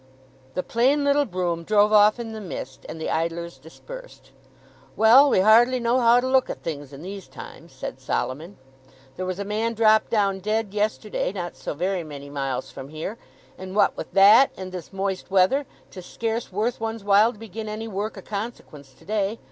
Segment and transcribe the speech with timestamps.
[0.55, 4.31] The plain little brougham drove off in the mist, and the idlers dispersed.
[4.95, 8.57] "Well, we hardly know how to look at things in these times!" said Solomon.
[9.15, 13.19] "There was a man dropped down dead yesterday, not so very many miles from here;
[13.59, 17.69] and what wi' that, and this moist weather, 'tis scarce worth one's while to begin
[17.69, 19.37] any work o' consequence to day.